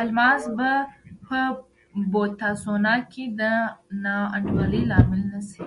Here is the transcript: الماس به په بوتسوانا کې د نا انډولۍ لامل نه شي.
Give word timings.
الماس 0.00 0.42
به 0.56 0.70
په 1.26 1.38
بوتسوانا 2.10 2.94
کې 3.12 3.24
د 3.38 3.40
نا 4.04 4.16
انډولۍ 4.36 4.82
لامل 4.90 5.20
نه 5.32 5.40
شي. 5.48 5.64